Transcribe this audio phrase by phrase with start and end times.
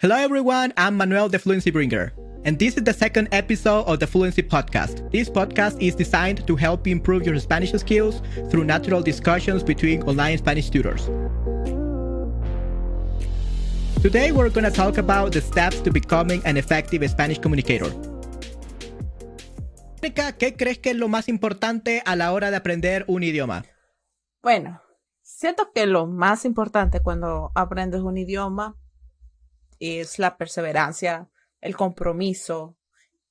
[0.00, 2.12] Hello everyone, I'm Manuel the Fluency Bringer,
[2.44, 5.10] and this is the second episode of the Fluency Podcast.
[5.10, 10.04] This podcast is designed to help you improve your Spanish skills through natural discussions between
[10.04, 11.06] online Spanish tutors.
[14.00, 17.90] Today we're going to talk about the steps to becoming an effective Spanish communicator.
[20.00, 23.64] ¿Qué crees que es lo más importante a la hora de aprender un idioma?
[24.44, 24.80] Bueno,
[25.22, 28.76] siento que lo más importante cuando aprendes un idioma
[29.80, 31.28] es la perseverancia,
[31.60, 32.76] el compromiso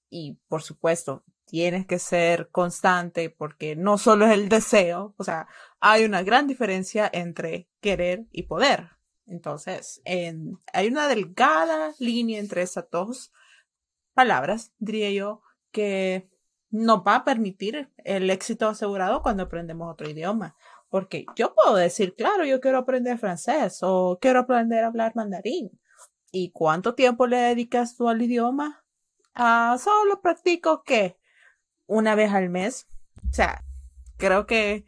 [0.10, 5.48] y, por supuesto, tienes que ser constante porque no solo es el deseo, o sea,
[5.80, 8.90] hay una gran diferencia entre querer y poder.
[9.26, 13.32] Entonces, hay una delgada línea entre esas dos
[14.14, 16.30] palabras, diría yo, que
[16.70, 20.56] nos va a permitir el éxito asegurado cuando aprendemos otro idioma.
[20.90, 25.78] Porque yo puedo decir, claro, yo quiero aprender francés o quiero aprender a hablar mandarín,
[26.32, 28.86] ¿Y cuánto tiempo le dedicas tú al idioma?
[29.34, 31.18] Ah, solo practico qué?
[31.86, 32.88] Una vez al mes.
[33.30, 33.64] O sea,
[34.18, 34.86] creo que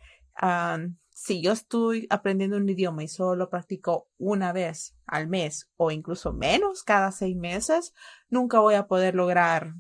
[1.12, 6.34] si yo estoy aprendiendo un idioma y solo practico una vez al mes o incluso
[6.34, 7.94] menos cada seis meses,
[8.30, 9.74] nunca voy a poder lograr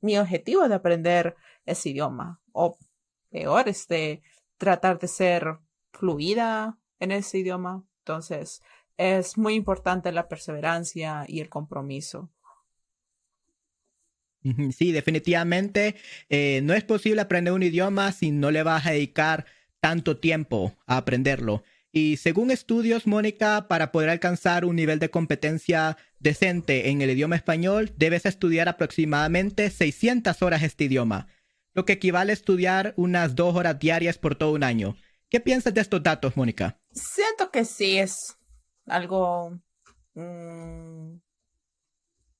[0.00, 1.36] mi objetivo de aprender
[1.66, 2.40] ese idioma.
[2.52, 2.78] O
[3.30, 4.22] peor, este,
[4.58, 5.58] tratar de ser
[5.92, 7.84] fluida en ese idioma.
[7.98, 8.62] Entonces,
[9.00, 12.30] es muy importante la perseverancia y el compromiso.
[14.76, 15.96] Sí, definitivamente
[16.28, 19.46] eh, no es posible aprender un idioma si no le vas a dedicar
[19.80, 21.62] tanto tiempo a aprenderlo.
[21.92, 27.36] Y según estudios, Mónica, para poder alcanzar un nivel de competencia decente en el idioma
[27.36, 31.26] español, debes estudiar aproximadamente 600 horas este idioma,
[31.72, 34.96] lo que equivale a estudiar unas dos horas diarias por todo un año.
[35.30, 36.78] ¿Qué piensas de estos datos, Mónica?
[36.92, 38.36] Siento que sí, es
[38.90, 39.58] algo
[40.14, 41.16] mm,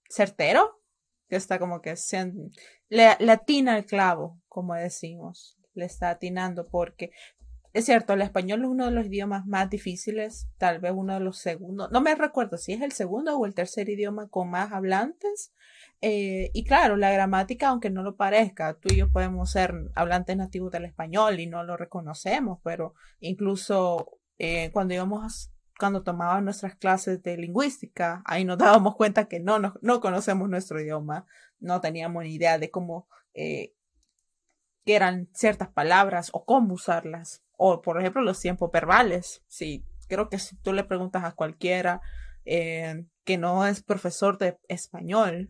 [0.09, 0.83] certero,
[1.29, 1.95] que está como que
[2.89, 7.13] le, le atina el clavo, como decimos, le está atinando porque
[7.73, 11.21] es cierto, el español es uno de los idiomas más difíciles, tal vez uno de
[11.21, 14.73] los segundos, no me recuerdo si es el segundo o el tercer idioma con más
[14.73, 15.53] hablantes.
[16.01, 20.37] Eh, y claro, la gramática, aunque no lo parezca, tú y yo podemos ser hablantes
[20.37, 26.77] nativos del español y no lo reconocemos, pero incluso eh, cuando íbamos cuando tomábamos nuestras
[26.77, 31.27] clases de lingüística, ahí nos dábamos cuenta que no, no, conocemos nuestro idioma,
[31.59, 33.73] no teníamos ni idea de cómo, eh,
[34.85, 37.43] qué eran ciertas palabras o cómo usarlas.
[37.57, 39.43] O, por ejemplo, los tiempos verbales.
[39.49, 42.01] Sí, creo que si tú le preguntas a cualquiera
[42.45, 45.49] eh, que no es profesor de español,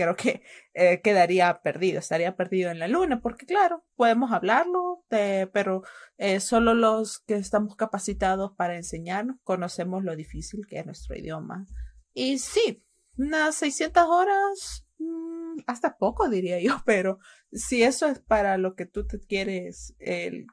[0.00, 5.82] creo que eh, quedaría perdido, estaría perdido en la luna, porque claro, podemos hablarlo, pero
[6.16, 11.66] eh, solo los que estamos capacitados para enseñarnos conocemos lo difícil que es nuestro idioma.
[12.14, 12.82] Y sí,
[13.18, 17.18] unas 600 horas, mm, hasta poco diría yo, pero
[17.52, 19.94] si eso es para lo que tú te quieres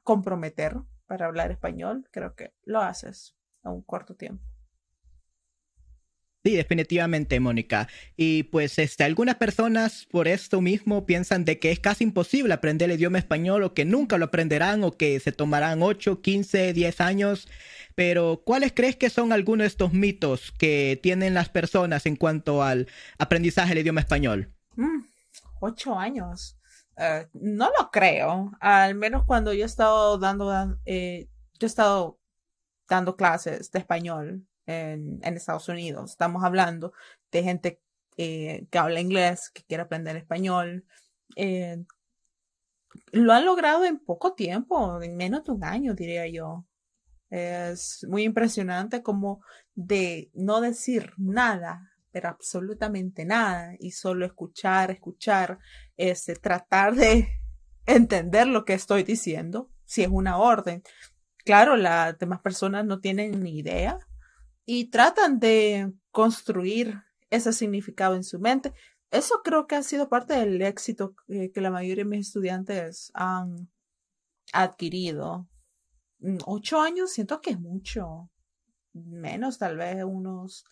[0.03, 0.75] comprometer
[1.05, 4.43] para hablar español, creo que lo haces a un corto tiempo.
[6.47, 7.89] Sí, definitivamente, Mónica.
[8.15, 12.89] Y pues este, algunas personas por esto mismo piensan de que es casi imposible aprender
[12.89, 17.01] el idioma español o que nunca lo aprenderán o que se tomarán 8, 15, 10
[17.01, 17.49] años.
[17.95, 22.63] Pero ¿cuáles crees que son algunos de estos mitos que tienen las personas en cuanto
[22.63, 22.87] al
[23.17, 24.55] aprendizaje del idioma español?
[24.77, 25.01] Mm,
[25.59, 26.57] ocho años.
[26.95, 28.53] Eh, no lo creo.
[28.61, 31.27] Al menos cuando yo he estado dando, eh,
[31.59, 32.21] yo he estado
[32.87, 36.11] dando clases de español en, Estados Unidos.
[36.11, 36.93] Estamos hablando
[37.31, 37.81] de gente
[38.17, 40.85] eh, que habla inglés, que quiere aprender español.
[41.35, 41.83] Eh,
[43.11, 46.65] lo han logrado en poco tiempo, en menos de un año, diría yo.
[47.29, 49.41] Es muy impresionante como
[49.75, 55.59] de no decir nada, pero absolutamente nada, y solo escuchar, escuchar,
[55.97, 57.27] este, tratar de
[57.85, 60.83] entender lo que estoy diciendo, si es una orden.
[61.45, 63.99] Claro, las demás personas no tienen ni idea,
[64.69, 68.73] y tratan de construir ese significado en su mente.
[69.09, 73.69] Eso creo que ha sido parte del éxito que, la mayoría de mis estudiantes han
[74.51, 75.47] adquirido.
[76.19, 78.29] Mm, ocho años siento que es mucho.
[78.91, 80.65] Menos, tal vez unos,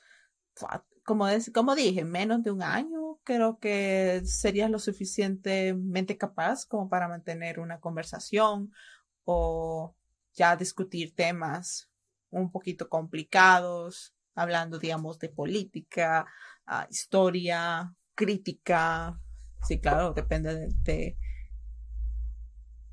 [1.06, 3.19] como, como dije, menos de un año.
[3.24, 8.74] Creo que serías lo suficientemente capaz como para mantener una conversación
[9.24, 9.95] o
[10.33, 11.89] ya discutir temas
[12.39, 16.25] un poquito complicados, hablando, digamos, de política,
[16.65, 19.19] ah, historia, crítica.
[19.63, 21.17] Sí, claro, depende de,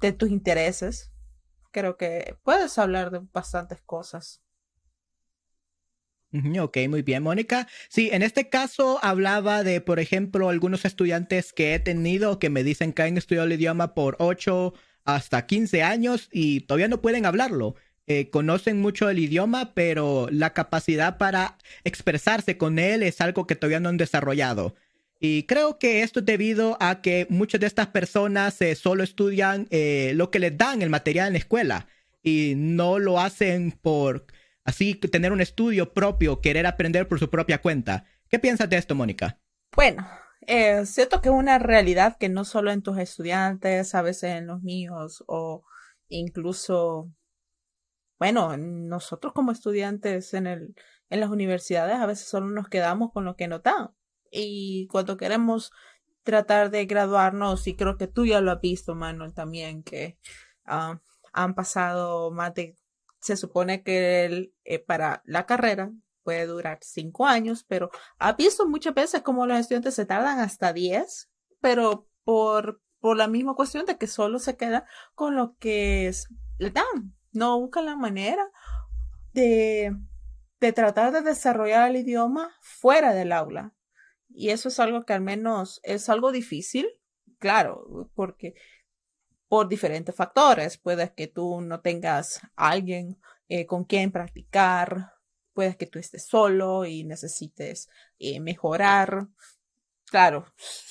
[0.00, 1.12] de, tus intereses.
[1.70, 4.40] Creo que puedes hablar de bastantes cosas.
[6.60, 7.68] Ok, muy bien, Mónica.
[7.90, 12.64] Sí, en este caso hablaba de, por ejemplo, algunos estudiantes que he tenido que me
[12.64, 14.72] dicen que han estudiado el idioma por 8
[15.04, 17.74] hasta 15 años y todavía no pueden hablarlo.
[18.06, 23.54] Eh, conocen mucho el idioma, pero la capacidad para expresarse con él es algo que
[23.54, 24.74] todavía no han desarrollado.
[25.20, 29.68] Y creo que esto es debido a que muchas de estas personas eh, solo estudian
[29.70, 31.86] eh, lo que les dan el material en la escuela
[32.24, 34.26] y no lo hacen por
[34.64, 38.04] así tener un estudio propio, querer aprender por su propia cuenta.
[38.28, 39.38] ¿Qué piensas de esto, Mónica?
[39.76, 40.04] Bueno,
[40.46, 44.46] eh, siento que es una realidad que no solo en tus estudiantes, a veces en
[44.46, 45.64] los míos o
[46.08, 47.12] incluso,
[48.22, 50.76] bueno, nosotros como estudiantes en, el,
[51.10, 53.90] en las universidades a veces solo nos quedamos con lo que nos dan
[54.30, 55.72] y cuando queremos
[56.22, 60.18] tratar de graduarnos, y creo que tú ya lo has visto, Manuel, también, que
[60.64, 61.00] ah,
[61.32, 62.76] han pasado más de,
[63.18, 65.90] se supone que eh, para la carrera
[66.22, 67.90] puede durar cinco años, pero
[68.20, 71.28] ha visto muchas veces como los estudiantes se tardan hasta diez,
[71.60, 74.86] pero por, por la misma cuestión de que solo se queda
[75.16, 76.08] con lo que
[76.58, 78.44] le dan, no buscan la manera
[79.32, 79.96] de,
[80.60, 83.74] de tratar de desarrollar el idioma fuera del aula.
[84.28, 86.88] Y eso es algo que al menos es algo difícil,
[87.38, 88.54] claro, porque
[89.52, 95.12] por diferentes factores, puede que tú no tengas alguien eh, con quien practicar,
[95.52, 99.28] puede que tú estés solo y necesites eh, mejorar.
[100.12, 100.44] Claro,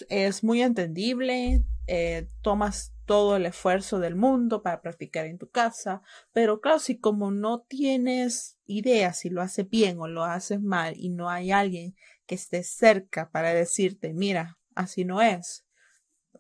[0.10, 6.02] es muy entendible, eh, tomas todo el esfuerzo del mundo para practicar en tu casa,
[6.34, 10.96] pero claro, si como no tienes idea si lo haces bien o lo haces mal
[10.98, 11.96] y no hay alguien
[12.26, 15.68] que esté cerca para decirte, mira, así no es.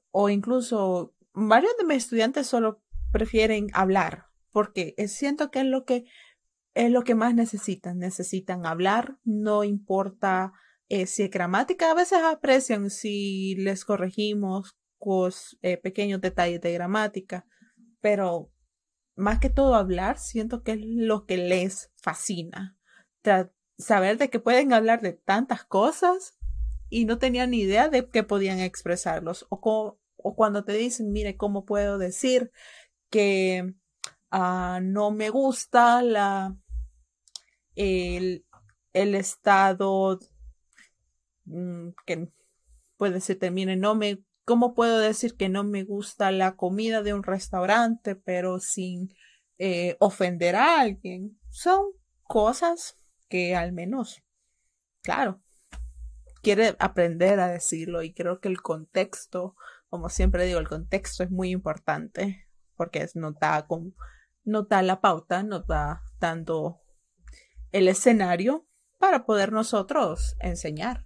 [0.09, 2.81] O incluso varios de mis estudiantes solo
[3.11, 6.05] prefieren hablar porque siento que es lo que
[6.73, 7.99] es lo que más necesitan.
[7.99, 10.53] Necesitan hablar, no importa
[10.93, 16.73] eh, si es gramática, a veces aprecian si les corregimos con eh, pequeños detalles de
[16.73, 17.45] gramática,
[18.01, 18.51] pero
[19.15, 22.77] más que todo hablar, siento que es lo que les fascina
[23.77, 26.37] saber de que pueden hablar de tantas cosas
[26.89, 29.47] y no tenían ni idea de que podían expresarlos.
[29.49, 29.97] O,
[30.35, 32.51] cuando te dicen, mire, ¿cómo puedo decir
[33.09, 33.75] que
[34.31, 36.57] uh, no me gusta la,
[37.75, 38.45] el,
[38.91, 40.19] el estado
[42.05, 42.29] que
[42.97, 47.13] puede decirte, mire, no me, ¿cómo puedo decir que no me gusta la comida de
[47.13, 49.13] un restaurante, pero sin
[49.57, 51.39] eh, ofender a alguien?
[51.49, 51.85] Son
[52.23, 54.21] cosas que al menos,
[55.01, 55.41] claro,
[56.41, 59.55] quiere aprender a decirlo y creo que el contexto,
[59.89, 63.95] como siempre digo, el contexto es muy importante porque no da, con,
[64.43, 66.81] la pauta, no da dando
[67.71, 68.67] el escenario
[68.97, 71.05] para poder nosotros enseñar.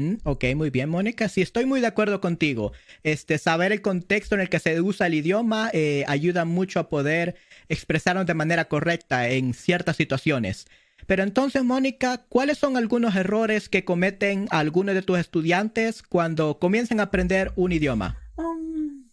[0.00, 1.28] Mm, ok, muy bien, Mónica.
[1.28, 2.72] Sí, estoy muy de acuerdo contigo.
[3.02, 6.88] Este, saber el contexto en el que se usa el idioma eh, ayuda mucho a
[6.88, 7.36] poder
[7.68, 10.66] expresarnos de manera correcta en ciertas situaciones.
[11.06, 16.98] Pero entonces, Mónica, ¿cuáles son algunos errores que cometen algunos de tus estudiantes cuando comienzan
[17.00, 18.16] a aprender un idioma?
[18.36, 19.06] Um,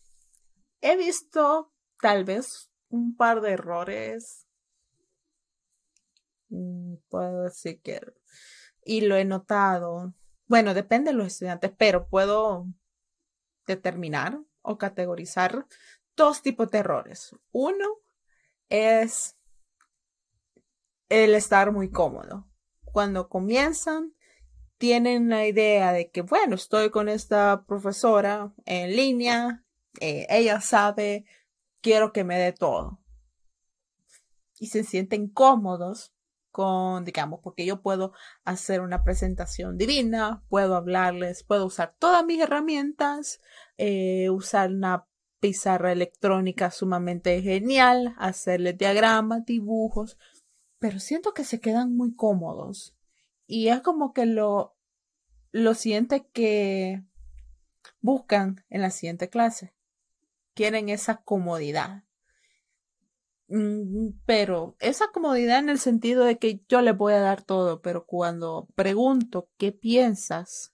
[0.80, 4.48] he visto tal vez un par de errores.
[6.48, 8.00] Mm, puedo decir que...
[8.86, 10.14] Y lo he notado
[10.48, 12.68] bueno, depende de los estudiantes, pero puedo
[13.66, 15.66] determinar o categorizar
[16.16, 17.36] dos tipos de errores.
[17.52, 17.86] Uno
[18.70, 19.38] es
[21.10, 22.48] el estar muy cómodo.
[22.86, 24.14] Cuando comienzan,
[24.78, 29.64] tienen la idea de que, bueno, estoy con esta profesora en línea,
[30.00, 31.26] eh, ella sabe,
[31.82, 33.00] quiero que me dé todo.
[34.60, 36.14] Y se sienten cómodos
[36.52, 38.14] con, digamos, porque yo puedo
[38.44, 43.42] hacer una presentación divina, puedo hablarles, puedo usar todas mis herramientas,
[43.78, 45.08] eh, usar una
[45.40, 50.18] pizarra electrónica sumamente genial, hacerles diagramas, dibujos,
[50.80, 52.96] pero siento que se quedan muy cómodos
[53.48, 54.76] y es como que lo,
[55.52, 57.04] lo siente que
[58.02, 59.74] buscan en la siguiente clase.
[60.54, 62.04] Quieren esa comodidad.
[63.50, 67.82] Mm, pero esa comodidad en el sentido de que yo le voy a dar todo,
[67.82, 70.74] pero cuando pregunto qué piensas,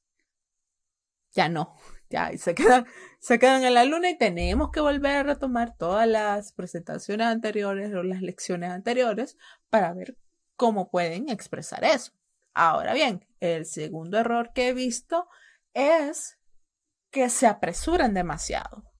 [1.32, 1.76] ya no,
[2.10, 2.86] ya y se quedan,
[3.20, 7.94] se quedan en la luna y tenemos que volver a retomar todas las presentaciones anteriores
[7.94, 9.38] o las lecciones anteriores
[9.70, 10.18] para ver
[10.56, 12.14] cómo pueden expresar eso.
[12.54, 15.28] Ahora bien, el segundo error que he visto
[15.74, 16.38] es
[17.12, 18.93] que se apresuran demasiado.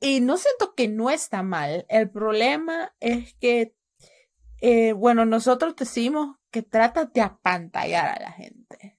[0.00, 1.86] Y no siento que no está mal.
[1.88, 3.74] El problema es que
[4.60, 8.98] Eh, bueno, nosotros decimos que trata de apantallar a la gente.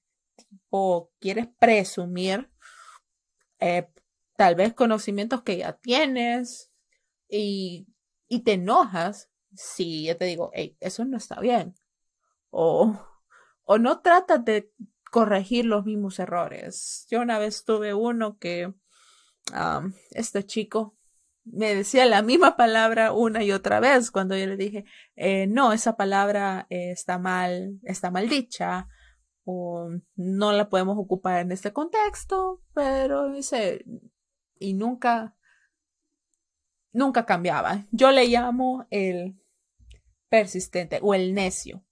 [0.69, 2.49] O quieres presumir
[3.59, 3.89] eh,
[4.37, 6.71] tal vez conocimientos que ya tienes
[7.29, 7.87] y,
[8.27, 11.75] y te enojas si yo te digo, hey, eso no está bien.
[12.51, 12.97] O,
[13.65, 14.71] o no tratas de
[15.11, 17.05] corregir los mismos errores.
[17.09, 18.73] Yo una vez tuve uno que
[20.11, 20.99] este chico
[21.51, 25.73] me decía la misma palabra una y otra vez cuando yo le dije, eh, no,
[25.73, 28.87] esa palabra eh, está mal, está mal dicha
[29.45, 33.83] o no la podemos ocupar en este contexto, pero dice,
[34.59, 35.35] y nunca,
[36.91, 37.85] nunca cambiaba.
[37.91, 39.39] Yo le llamo el
[40.29, 41.83] persistente o el necio.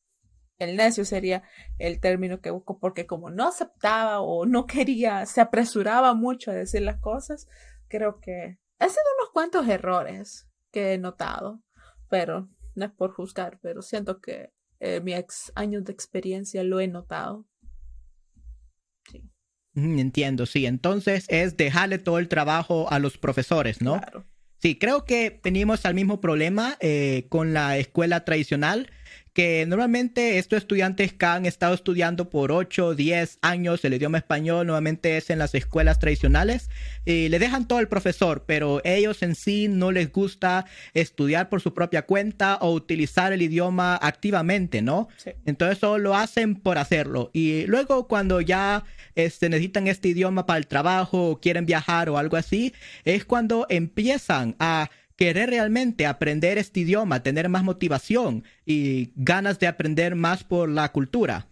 [0.58, 1.44] El necio sería
[1.78, 6.56] el término que busco porque como no aceptaba o no quería, se apresuraba mucho a
[6.56, 7.48] decir las cosas,
[7.88, 11.62] creo que ha sido unos cuantos errores que he notado,
[12.10, 16.80] pero no es por juzgar, pero siento que eh, mi ex años de experiencia lo
[16.80, 17.48] he notado.
[19.12, 19.24] Sí.
[19.76, 20.66] Entiendo, sí.
[20.66, 24.00] Entonces es dejarle todo el trabajo a los profesores, ¿no?
[24.00, 24.26] Claro.
[24.60, 28.90] Sí, creo que venimos al mismo problema eh, con la escuela tradicional
[29.38, 34.18] que normalmente estos estudiantes que han estado estudiando por 8 o 10 años el idioma
[34.18, 36.72] español, nuevamente es en las escuelas tradicionales,
[37.06, 40.66] y le dejan todo al profesor, pero ellos en sí no les gusta
[40.96, 45.08] estudiar por su propia cuenta o utilizar el idioma activamente, ¿no?
[45.46, 47.30] Entonces solo lo hacen por hacerlo.
[47.32, 52.18] Y luego cuando ya este, necesitan este idioma para el trabajo o quieren viajar o
[52.18, 52.74] algo así,
[53.06, 59.68] es cuando empiezan a querer realmente aprender este idioma, tener más motivación y ganas de
[59.68, 61.48] aprender más por la cultura,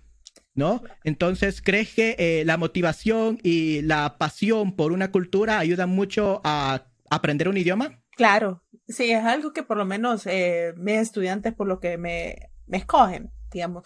[0.53, 0.83] ¿no?
[1.03, 6.85] Entonces, ¿crees que eh, la motivación y la pasión por una cultura ayudan mucho a
[7.09, 8.03] aprender un idioma?
[8.11, 12.51] Claro, sí, es algo que por lo menos eh, mis estudiantes por lo que me,
[12.67, 13.85] me escogen, digamos.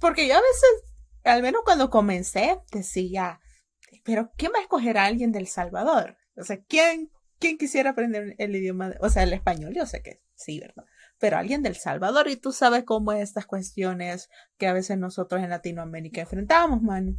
[0.00, 0.92] Porque yo a veces,
[1.22, 3.40] al menos cuando comencé, decía,
[4.02, 6.16] pero ¿quién va a escoger a alguien del Salvador?
[6.36, 7.10] O sea, ¿quién,
[7.44, 9.74] ¿Quién quisiera aprender el idioma, o sea, el español?
[9.74, 10.86] Yo sé que sí, ¿verdad?
[11.18, 15.42] Pero alguien del Salvador y tú sabes cómo es estas cuestiones que a veces nosotros
[15.42, 17.16] en Latinoamérica enfrentamos, mano.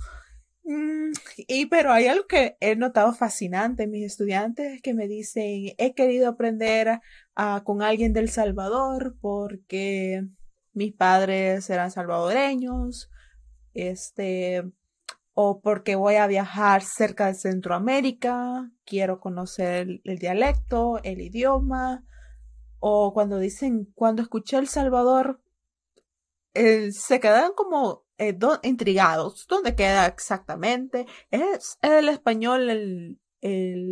[0.64, 5.76] Mm, y pero hay algo que he notado fascinante en mis estudiantes que me dicen,
[5.78, 7.02] he querido aprender
[7.64, 10.26] con alguien del Salvador porque
[10.74, 13.12] mis padres eran salvadoreños,
[13.76, 14.64] este,
[15.36, 22.06] o porque voy a viajar cerca de Centroamérica, quiero conocer el, dialecto, el idioma,
[22.80, 25.42] o cuando dicen, cuando escuché El Salvador,
[26.54, 29.46] eh, se quedan como eh, intrigados.
[29.48, 31.06] ¿Dónde queda exactamente?
[31.32, 33.20] ¿Es el español el,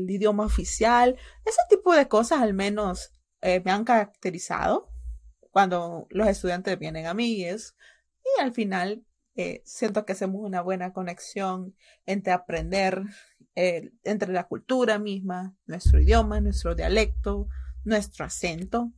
[0.10, 1.18] idioma oficial?
[1.46, 4.90] Ese tipo de cosas al menos eh, me han caracterizado
[5.52, 7.76] cuando los estudiantes vienen a mí es,
[8.24, 11.75] y al final eh, siento que hacemos una buena conexión
[12.06, 13.02] entre aprender,
[13.56, 17.48] eh, entre la cultura misma, nuestro idioma, nuestro dialecto,
[17.84, 18.92] nuestro acento,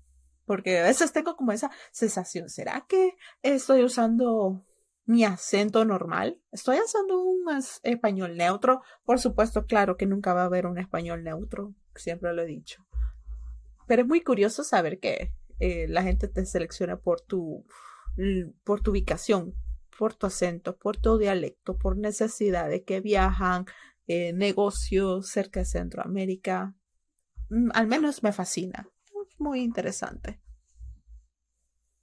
[0.46, 4.65] porque a veces tengo como esa sensación, ¿será que estoy usando
[5.06, 6.42] mi acento normal?
[6.51, 7.46] ¿Estoy usando un
[7.84, 8.82] español neutro?
[9.06, 12.86] Por supuesto, claro que nunca va a haber un español neutro, siempre lo he dicho.
[13.88, 17.65] Pero es muy curioso saber que eh, la gente te selecciona por tu,
[18.63, 19.56] por tu ubicación,
[19.98, 23.66] por tu acento, por tu dialecto, por necesidades que viajan,
[24.08, 26.75] eh, negocios cerca de Centroamérica.
[27.50, 28.88] Mm, al menos me fascina.
[29.38, 30.40] Muy interesante.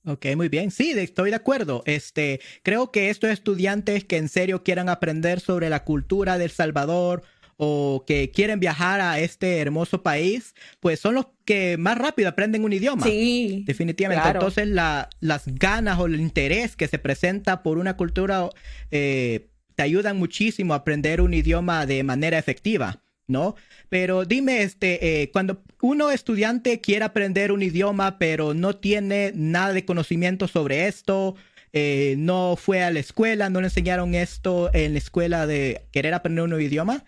[0.05, 0.71] Ok, muy bien.
[0.73, 1.83] Sí, estoy de acuerdo.
[1.87, 7.23] Este, creo que estos estudiantes que en serio quieran aprender sobre la cultura del Salvador
[7.65, 12.65] o que quieren viajar a este hermoso país, pues son los que más rápido aprenden
[12.65, 13.07] un idioma.
[13.07, 13.63] Sí.
[13.65, 14.29] Definitivamente.
[14.29, 18.49] Entonces, la, las ganas o el interés que se presenta por una cultura
[18.91, 23.01] eh, te ayudan muchísimo a aprender un idioma de manera efectiva.
[23.29, 23.55] ¿no?
[23.89, 29.73] Pero dime, este, eh, cuando uno estudiante quiere aprender un idioma, pero no tiene nada
[29.73, 31.37] de conocimiento sobre esto,
[31.73, 36.13] eh, no fue a la escuela, no le enseñaron esto en la escuela de querer
[36.13, 37.05] aprender un nuevo idioma,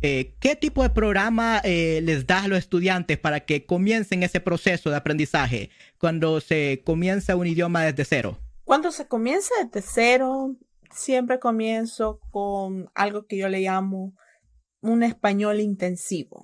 [0.00, 4.40] eh, ¿qué tipo de programa eh, les das a los estudiantes para que comiencen ese
[4.40, 8.38] proceso de aprendizaje cuando se comienza un idioma desde cero?
[8.64, 10.56] Cuando se comienza desde cero,
[10.90, 14.14] siempre comienzo con algo que yo le llamo
[14.80, 16.42] un español intensivo.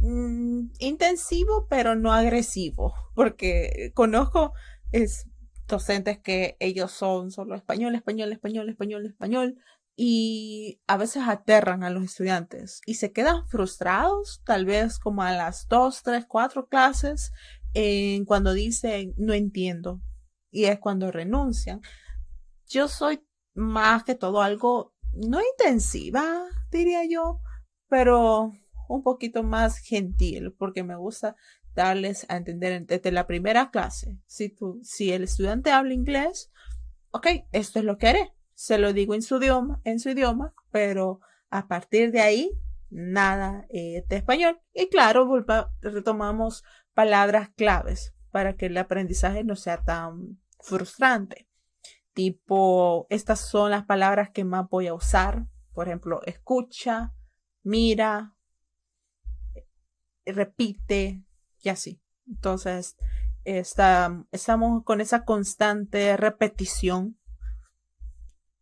[0.00, 4.52] Mm, intensivo, pero no agresivo, porque conozco
[4.92, 5.26] es,
[5.66, 9.58] docentes que ellos son solo español, español, español, español, español,
[9.96, 15.32] y a veces aterran a los estudiantes y se quedan frustrados, tal vez como a
[15.32, 17.32] las dos, tres, cuatro clases,
[17.74, 20.00] en cuando dicen no entiendo
[20.50, 21.80] y es cuando renuncian.
[22.66, 23.24] Yo soy
[23.54, 27.40] más que todo algo no intensiva, diría yo,
[27.88, 28.52] pero
[28.88, 31.36] un poquito más gentil porque me gusta
[31.74, 34.18] darles a entender desde la primera clase.
[34.26, 36.50] Si tú, si el estudiante habla inglés,
[37.10, 38.32] ok, esto es lo que haré.
[38.54, 41.20] Se lo digo en su idioma, en su idioma, pero
[41.50, 42.50] a partir de ahí,
[42.90, 44.60] nada eh, de español.
[44.72, 45.28] Y claro,
[45.80, 51.48] retomamos palabras claves para que el aprendizaje no sea tan frustrante.
[52.12, 55.46] Tipo, estas son las palabras que más voy a usar.
[55.72, 57.12] Por ejemplo, escucha,
[57.62, 58.36] mira,
[60.24, 61.24] repite
[61.60, 62.00] y así.
[62.28, 62.96] Entonces,
[63.44, 67.18] está, estamos con esa constante repetición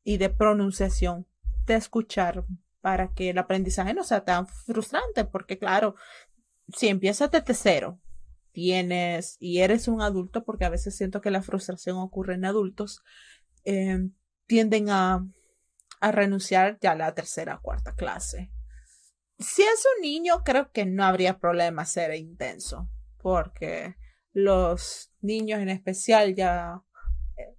[0.04, 1.26] y de pronunciación
[1.66, 2.44] de escuchar
[2.80, 5.94] para que el aprendizaje no sea tan frustrante, porque claro,
[6.76, 8.00] si empiezas desde cero,
[8.52, 13.02] tienes y eres un adulto, porque a veces siento que la frustración ocurre en adultos,
[13.64, 13.99] eh,
[14.47, 15.26] tienden a,
[16.00, 18.52] a renunciar ya a la tercera o cuarta clase.
[19.38, 23.97] Si es un niño, creo que no habría problema ser intenso, porque
[24.32, 26.82] los niños en especial ya,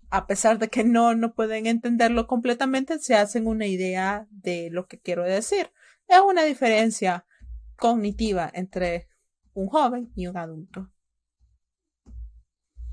[0.09, 4.87] a pesar de que no, no pueden entenderlo completamente, se hacen una idea de lo
[4.87, 5.71] que quiero decir.
[6.07, 7.25] Es una diferencia
[7.77, 9.07] cognitiva entre
[9.53, 10.91] un joven y un adulto.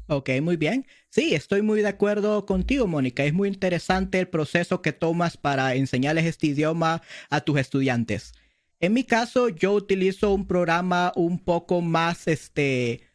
[0.06, 0.86] Ok, muy bien.
[1.08, 3.24] Sí, estoy muy de acuerdo contigo, Mónica.
[3.24, 8.32] Es muy interesante el proceso que tomas para enseñarles este idioma a tus estudiantes.
[8.80, 13.09] En mi caso, yo utilizo un programa un poco más, este,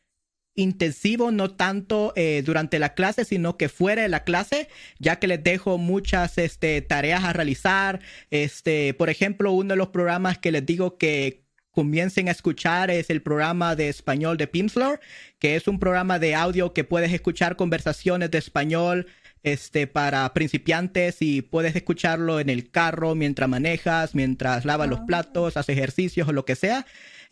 [0.56, 4.70] intensivo, no tanto eh, durante la clase, sino que fuera de la clase,
[5.00, 8.00] ya que les dejo muchas este, tareas a realizar.
[8.32, 13.10] Este, por ejemplo, uno de los programas que les digo que comiencen a escuchar es
[13.10, 15.02] el programa de español de Pimsleur,
[15.40, 19.08] que es un programa de audio que puedes escuchar conversaciones de español
[19.44, 25.06] este, para principiantes y puedes escucharlo en el carro mientras manejas, mientras lavas los ah.
[25.06, 26.86] platos, haces ejercicios o lo que sea.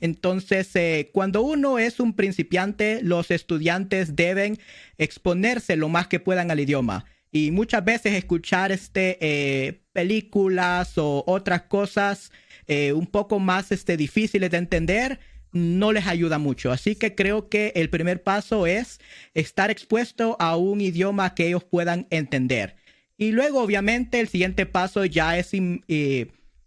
[0.04, 4.60] Entonces, eh, cuando uno es un principiante, los estudiantes deben
[4.98, 7.06] exponerse lo más que puedan al idioma.
[7.32, 12.34] Y muchas veces escuchar este, eh, películas o otras cosas
[12.68, 15.22] eh, un poco más este, difíciles de entender,
[15.54, 16.74] no les ayuda mucho.
[16.74, 19.00] Así que creo que el primer paso es
[19.34, 22.76] estar expuesto a un idioma que ellos puedan entender.
[23.16, 25.52] Y luego, obviamente, el siguiente paso ya es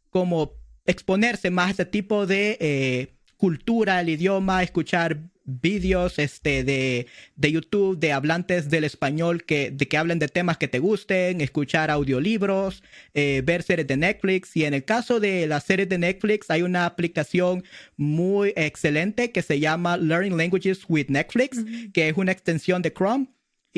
[0.08, 0.52] como
[0.86, 7.98] exponerse más a este tipo de cultura, el idioma, escuchar vídeos este, de, de, YouTube
[7.98, 12.82] de hablantes del español que, de que hablen de temas que te gusten, escuchar audiolibros,
[13.14, 14.56] eh, ver series de Netflix.
[14.56, 17.62] Y en el caso de las series de Netflix, hay una aplicación
[17.96, 23.28] muy excelente que se llama Learning Languages with Netflix, que es una extensión de Chrome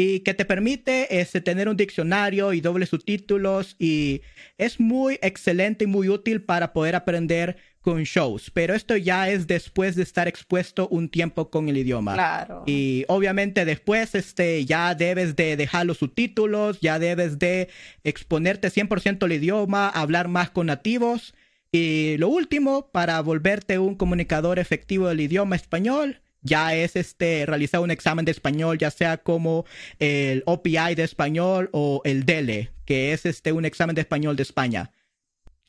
[0.01, 4.23] y que te permite este, tener un diccionario y dobles subtítulos y
[4.57, 9.49] es muy excelente y muy útil para poder aprender con shows, pero esto ya es
[9.49, 12.15] después de estar expuesto un tiempo con el idioma.
[12.15, 12.63] Claro.
[12.65, 17.69] Y obviamente después este, ya debes de dejar los subtítulos, ya debes de
[18.05, 21.35] exponerte 100% al idioma, hablar más con nativos.
[21.73, 27.81] Y lo último, para volverte un comunicador efectivo del idioma español, ya es este realizar
[27.81, 29.65] un examen de español, ya sea como
[29.99, 34.43] el OPI de español o el DELE, que es este un examen de español de
[34.43, 34.93] España.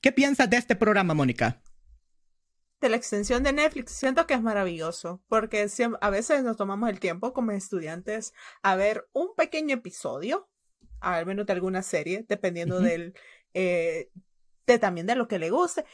[0.01, 1.62] ¿Qué piensas de este programa, Mónica?
[2.82, 5.67] de la extensión de Netflix, siento que es maravilloso, porque
[6.01, 10.49] a veces nos tomamos el tiempo como estudiantes a ver un pequeño episodio,
[11.01, 13.13] al menos de alguna serie, dependiendo del,
[13.53, 14.12] eh,
[14.65, 15.86] de también de lo que le guste.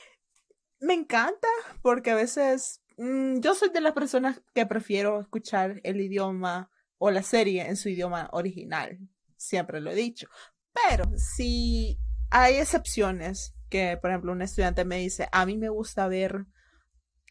[0.79, 1.47] Me encanta
[1.81, 7.11] porque a veces mm, yo soy de las personas que prefiero escuchar el idioma o
[7.11, 8.99] la serie en su idioma original,
[9.37, 10.27] siempre lo he dicho.
[10.73, 16.07] Pero si hay excepciones que, por ejemplo, un estudiante me dice, a mí me gusta
[16.07, 16.45] ver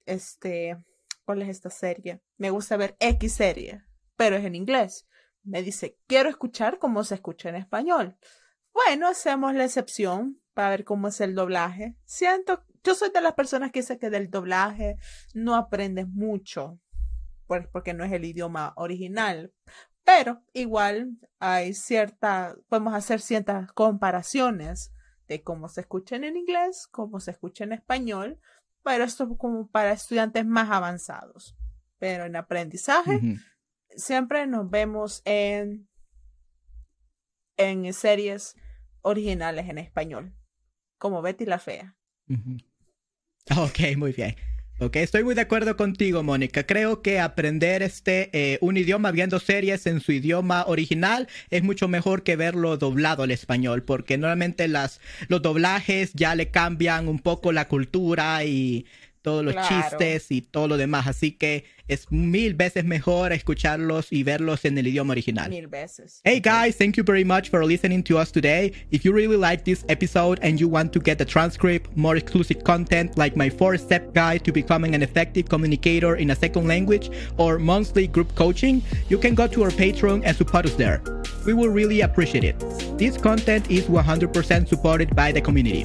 [0.07, 0.77] este,
[1.25, 2.21] ¿cuál es esta serie?
[2.37, 3.83] Me gusta ver X serie,
[4.17, 5.07] pero es en inglés.
[5.43, 8.17] Me dice, quiero escuchar cómo se escucha en español.
[8.73, 11.97] Bueno, hacemos la excepción para ver cómo es el doblaje.
[12.05, 14.97] Siento, yo soy de las personas que dice que del doblaje
[15.33, 16.79] no aprendes mucho,
[17.47, 19.53] pues porque no es el idioma original.
[20.05, 24.93] Pero igual hay cierta, podemos hacer ciertas comparaciones
[25.27, 28.39] de cómo se escucha en inglés, cómo se escucha en español,
[28.83, 31.57] pero esto es como para estudiantes más avanzados.
[31.99, 33.39] Pero en aprendizaje,
[33.97, 35.89] siempre nos vemos en,
[37.57, 38.57] en series
[39.01, 40.35] originales en español,
[40.99, 41.97] como Betty la Fea.
[43.57, 44.37] Ok, muy bien.
[44.81, 46.65] Ok, estoy muy de acuerdo contigo, Mónica.
[46.67, 51.87] Creo que aprender este eh, un idioma viendo series en su idioma original es mucho
[51.87, 57.21] mejor que verlo doblado al español, porque normalmente las los doblajes ya le cambian un
[57.21, 58.87] poco la cultura y
[59.25, 59.69] todos los Claro.
[59.89, 61.07] chistes y todo lo demás.
[61.07, 65.49] Así que es mil veces mejor escucharlos y verlos en el idioma original.
[65.51, 66.21] Mil veces.
[66.25, 68.73] Hey guys, thank you very much for listening to us today.
[68.91, 72.63] If you really like this episode and you want to get the transcript, more exclusive
[72.65, 77.11] content like my four step guide to becoming an effective communicator in a second language,
[77.39, 81.01] or monthly group coaching, you can go to our Patreon and support us there.
[81.47, 82.59] We will really appreciate it.
[82.99, 85.85] This content is 100% supported by the community.